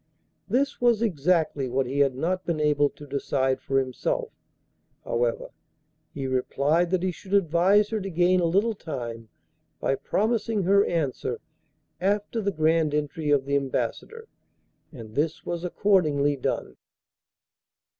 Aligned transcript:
This 0.49 0.81
was 0.81 1.03
exactly 1.03 1.69
what 1.69 1.85
he 1.85 1.99
had 1.99 2.15
not 2.15 2.43
been 2.43 2.59
able 2.59 2.89
to 2.89 3.05
decide 3.05 3.61
for 3.61 3.77
himself; 3.77 4.31
however, 5.05 5.51
he 6.11 6.25
replied 6.25 6.89
that 6.89 7.03
he 7.03 7.11
should 7.11 7.35
advise 7.35 7.89
her 7.89 8.01
to 8.01 8.09
gain 8.09 8.39
a 8.39 8.45
little 8.45 8.73
time 8.73 9.29
by 9.79 9.93
promising 9.93 10.63
her 10.63 10.83
answer 10.85 11.39
after 11.99 12.41
the 12.41 12.51
grand 12.51 12.95
entry 12.95 13.29
of 13.29 13.45
the 13.45 13.55
Ambassador, 13.55 14.27
and 14.91 15.13
this 15.13 15.45
was 15.45 15.63
accordingly 15.63 16.35
done. 16.35 16.77